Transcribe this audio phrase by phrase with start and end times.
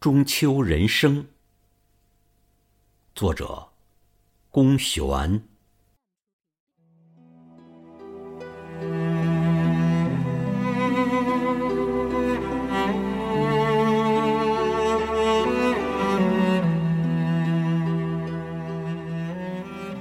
[0.00, 1.26] 中秋人生，
[3.14, 3.68] 作者
[4.48, 5.42] 龚璇。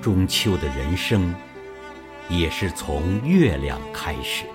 [0.01, 1.35] 中秋的人生，
[2.29, 4.45] 也是从月亮开始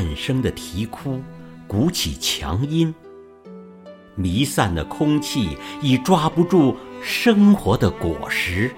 [0.00, 1.20] 半生的啼哭
[1.68, 2.94] 鼓起强音，
[4.14, 8.74] 弥散的空气已抓不住生活的果实。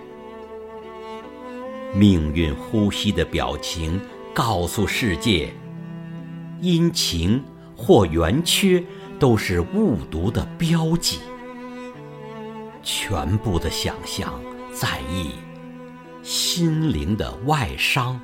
[1.94, 4.00] 命运呼吸的表情
[4.34, 5.54] 告诉世界：
[6.60, 7.40] 阴晴
[7.76, 8.82] 或圆缺
[9.20, 11.20] 都是误读的标记。
[12.82, 14.40] 全部的想象
[14.72, 15.30] 在意
[16.24, 18.20] 心灵的外伤，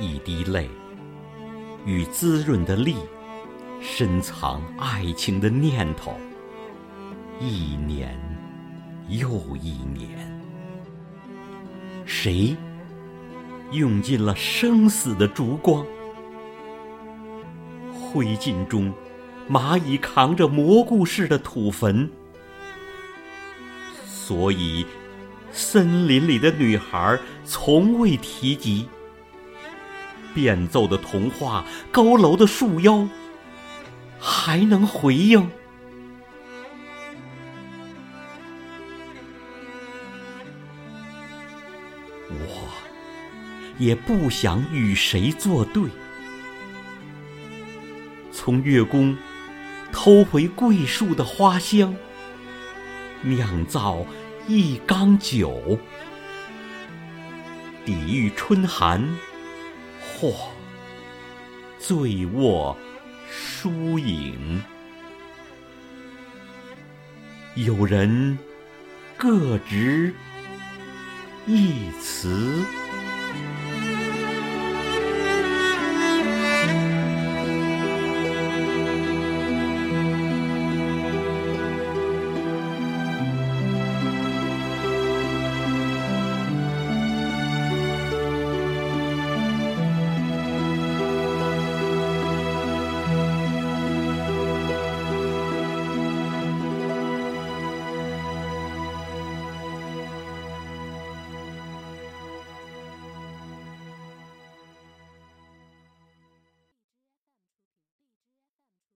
[0.00, 0.66] 一滴泪
[1.84, 2.96] 与滋润的力，
[3.82, 6.14] 深藏爱情的念头。
[7.38, 8.18] 一年
[9.08, 10.08] 又一年，
[12.06, 12.56] 谁
[13.72, 15.84] 用尽了生死的烛光？
[17.92, 18.90] 灰烬中，
[19.50, 22.10] 蚂蚁扛着蘑菇似的土坟，
[24.06, 24.86] 所以
[25.52, 28.88] 森林里的女孩从未提及。
[30.34, 33.08] 变奏的童话，高楼的树腰，
[34.18, 35.50] 还能回应？
[42.28, 42.68] 我
[43.78, 45.84] 也不想与谁作对。
[48.32, 49.16] 从月宫
[49.92, 51.94] 偷回桂树的花香，
[53.22, 54.06] 酿造
[54.46, 55.78] 一缸酒，
[57.84, 59.06] 抵御春寒，
[60.20, 60.34] 或
[61.78, 62.76] 醉卧
[63.30, 64.62] 疏影。
[67.54, 68.38] 有人
[69.16, 70.12] 各执
[71.46, 72.62] 一词。